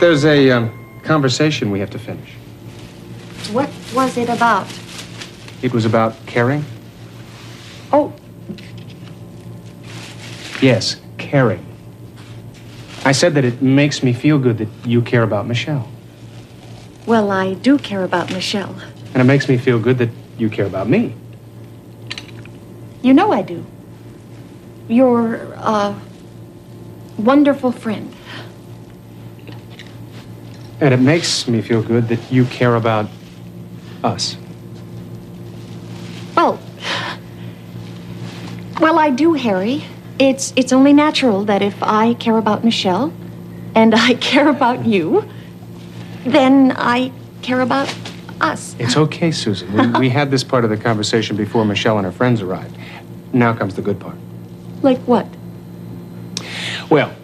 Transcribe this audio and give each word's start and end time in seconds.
There's 0.00 0.24
a 0.24 0.50
um, 0.50 1.00
conversation 1.02 1.70
we 1.70 1.80
have 1.80 1.90
to 1.90 1.98
finish. 1.98 2.30
What 3.52 3.70
was 3.94 4.16
it 4.16 4.28
about? 4.28 4.66
It 5.62 5.72
was 5.72 5.84
about 5.84 6.14
caring. 6.26 6.64
Oh, 7.92 8.12
Yes, 10.60 10.96
caring. 11.18 11.64
I 13.04 13.12
said 13.12 13.34
that 13.34 13.44
it 13.44 13.60
makes 13.60 14.02
me 14.02 14.14
feel 14.14 14.38
good 14.38 14.56
that 14.58 14.68
you 14.86 15.02
care 15.02 15.22
about 15.22 15.46
Michelle. 15.46 15.88
well, 17.06 17.30
I 17.30 17.52
do 17.54 17.76
care 17.76 18.02
about 18.02 18.32
Michelle. 18.32 18.74
And 19.12 19.20
it 19.20 19.24
makes 19.24 19.46
me 19.48 19.58
feel 19.58 19.78
good 19.78 19.98
that 19.98 20.08
you 20.38 20.48
care 20.48 20.64
about 20.64 20.88
me. 20.88 21.14
You 23.02 23.12
know 23.12 23.30
I 23.30 23.42
do. 23.42 23.64
You're 24.88 25.34
a 25.56 25.94
wonderful 27.18 27.70
friend. 27.72 28.10
And 30.80 30.92
it 30.92 30.98
makes 31.00 31.46
me 31.46 31.62
feel 31.62 31.82
good 31.82 32.08
that 32.08 32.32
you 32.32 32.44
care 32.46 32.74
about 32.74 33.08
us. 34.02 34.36
Well, 36.36 36.58
well, 38.80 38.98
I 38.98 39.10
do, 39.10 39.34
Harry. 39.34 39.84
It's 40.18 40.52
it's 40.56 40.72
only 40.72 40.92
natural 40.92 41.44
that 41.44 41.62
if 41.62 41.80
I 41.82 42.14
care 42.14 42.36
about 42.38 42.64
Michelle, 42.64 43.12
and 43.74 43.94
I 43.94 44.14
care 44.30 44.48
about 44.48 44.84
you, 44.84 45.28
then 46.24 46.72
I 46.76 47.12
care 47.42 47.60
about 47.60 47.94
us. 48.40 48.74
It's 48.78 48.96
okay, 48.96 49.30
Susan. 49.30 49.72
We, 49.72 50.00
we 50.00 50.08
had 50.10 50.30
this 50.30 50.44
part 50.44 50.64
of 50.64 50.70
the 50.70 50.76
conversation 50.76 51.36
before 51.36 51.64
Michelle 51.64 51.98
and 51.98 52.04
her 52.04 52.12
friends 52.12 52.42
arrived. 52.42 52.76
Now 53.32 53.52
comes 53.54 53.74
the 53.74 53.82
good 53.82 54.00
part. 54.00 54.16
Like 54.82 54.98
what? 55.00 55.26
Well, 56.90 57.14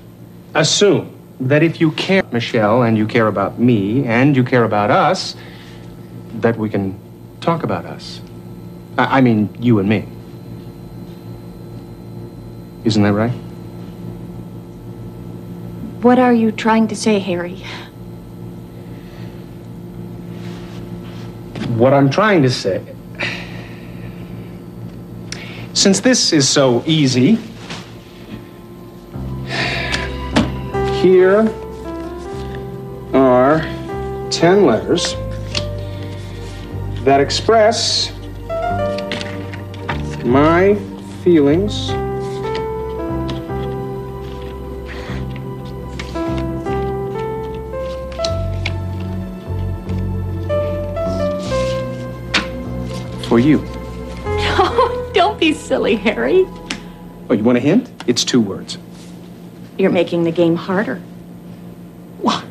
assume 0.55 1.20
that 1.41 1.63
if 1.63 1.81
you 1.81 1.93
care, 1.93 2.23
Michelle, 2.33 2.83
and 2.83 2.99
you 2.99 3.07
care 3.07 3.27
about 3.27 3.59
me, 3.59 4.05
and 4.05 4.37
you 4.37 4.45
care 4.45 4.65
about 4.65 4.91
us, 4.91 5.37
that 6.35 6.57
we 6.57 6.69
can 6.69 6.99
talk 7.41 7.63
about 7.63 7.87
us. 7.87 8.21
I, 8.99 9.19
I 9.19 9.21
mean, 9.21 9.49
you 9.59 9.79
and 9.79 9.89
me. 9.89 10.07
Isn't 12.85 13.03
that 13.03 13.13
right? 13.13 13.33
What 16.03 16.19
are 16.19 16.33
you 16.33 16.51
trying 16.53 16.89
to 16.89 16.97
say, 16.97 17.19
Harry? 17.19 17.57
What 21.77 21.93
I'm 21.93 22.11
trying 22.11 22.43
to 22.43 22.51
say. 22.51 22.85
Since 25.73 26.01
this 26.01 26.33
is 26.33 26.49
so 26.49 26.83
easy, 26.87 27.39
here 31.01 31.49
are 33.15 33.61
10 34.31 34.67
letters 34.67 35.15
that 37.05 37.23
express 37.23 38.13
my 40.27 40.75
feelings 41.25 41.89
for 53.27 53.39
you. 53.39 53.65
Oh, 54.63 55.11
don't 55.15 55.41
be 55.41 55.55
silly, 55.55 55.97
Harry. 55.97 56.47
Oh, 57.31 57.33
you 57.33 57.43
want 57.43 57.57
a 57.57 57.61
hint? 57.61 57.91
It's 58.07 58.25
two 58.25 58.43
words. 58.43 58.77
You're 59.81 59.91
making 59.91 60.25
the 60.25 60.31
game 60.31 60.57
harder. 60.57 60.97
What? 62.19 62.45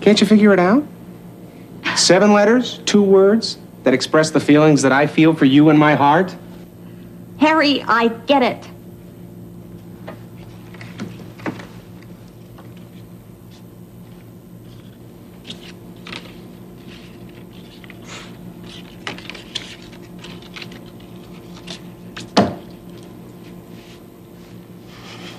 Can't 0.00 0.18
you 0.18 0.26
figure 0.26 0.54
it 0.54 0.58
out? 0.58 0.82
Seven 1.94 2.32
letters, 2.32 2.78
two 2.86 3.02
words 3.02 3.58
that 3.82 3.92
express 3.92 4.30
the 4.30 4.40
feelings 4.40 4.80
that 4.80 4.92
I 4.92 5.06
feel 5.06 5.34
for 5.34 5.44
you 5.44 5.68
in 5.68 5.76
my 5.76 5.94
heart? 5.94 6.34
Harry, 7.38 7.82
I 7.82 8.08
get 8.08 8.42
it. 8.42 8.66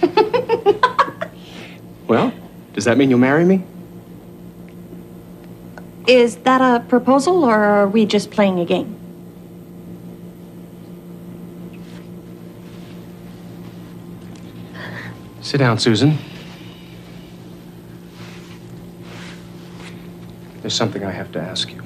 Well, 2.13 2.31
does 2.73 2.85
that 2.85 2.95
mean 2.95 3.09
you'll 3.09 3.17
marry 3.17 3.43
me? 3.43 3.63
Is 6.05 6.35
that 6.43 6.61
a 6.61 6.85
proposal, 6.85 7.43
or 7.43 7.55
are 7.55 7.87
we 7.87 8.05
just 8.05 8.29
playing 8.29 8.59
a 8.59 8.65
game? 8.65 8.99
Sit 15.41 15.57
down, 15.57 15.79
Susan. 15.79 16.19
There's 20.61 20.75
something 20.75 21.03
I 21.03 21.09
have 21.09 21.31
to 21.31 21.41
ask 21.41 21.71
you. 21.71 21.81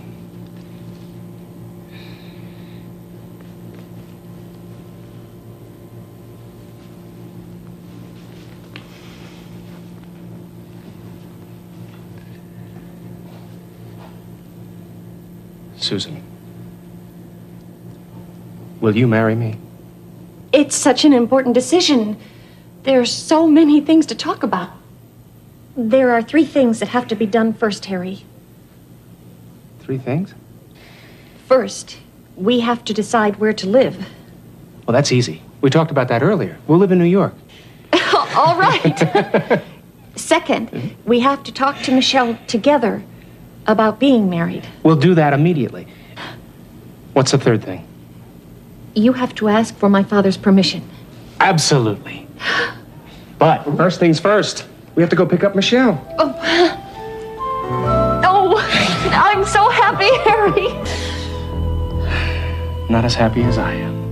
Susan, 15.87 16.21
will 18.81 18.95
you 18.95 19.07
marry 19.07 19.35
me? 19.35 19.57
It's 20.51 20.75
such 20.75 21.05
an 21.05 21.13
important 21.13 21.55
decision. 21.55 22.19
There 22.83 22.99
are 22.99 23.05
so 23.05 23.47
many 23.47 23.79
things 23.79 24.05
to 24.07 24.15
talk 24.15 24.43
about. 24.43 24.69
There 25.77 26.11
are 26.11 26.21
three 26.21 26.43
things 26.43 26.79
that 26.79 26.89
have 26.89 27.07
to 27.07 27.15
be 27.15 27.25
done 27.25 27.53
first, 27.53 27.85
Harry. 27.85 28.25
Three 29.79 29.97
things? 29.97 30.33
First, 31.45 31.99
we 32.35 32.59
have 32.59 32.83
to 32.83 32.93
decide 32.93 33.37
where 33.37 33.53
to 33.53 33.67
live. 33.67 34.09
Well, 34.85 34.93
that's 34.93 35.13
easy. 35.13 35.41
We 35.61 35.69
talked 35.69 35.91
about 35.91 36.09
that 36.09 36.21
earlier. 36.21 36.57
We'll 36.67 36.79
live 36.79 36.91
in 36.91 36.99
New 36.99 37.05
York. 37.05 37.33
All 38.35 38.57
right. 38.57 39.63
Second, 40.17 40.97
we 41.05 41.21
have 41.21 41.43
to 41.43 41.53
talk 41.53 41.79
to 41.83 41.93
Michelle 41.93 42.37
together 42.47 43.03
about 43.67 43.99
being 43.99 44.29
married. 44.29 44.67
We'll 44.83 44.95
do 44.95 45.13
that 45.15 45.33
immediately. 45.33 45.87
What's 47.13 47.31
the 47.31 47.37
third 47.37 47.63
thing? 47.63 47.85
You 48.95 49.13
have 49.13 49.35
to 49.35 49.47
ask 49.49 49.75
for 49.75 49.89
my 49.89 50.03
father's 50.03 50.37
permission. 50.37 50.87
Absolutely. 51.39 52.27
But 53.39 53.65
first 53.77 53.99
things 53.99 54.19
first, 54.19 54.65
we 54.95 55.03
have 55.03 55.11
to 55.11 55.15
go 55.15 55.23
pick 55.23 55.43
up 55.43 55.55
Michelle. 55.55 56.03
Oh, 56.17 56.33
Oh, 58.25 58.57
I'm 59.13 59.45
so 59.45 59.69
happy, 59.69 60.09
Harry. 60.27 60.69
Not 62.89 63.05
as 63.05 63.13
happy 63.13 63.43
as 63.43 63.59
I 63.59 63.73
am. 63.73 64.06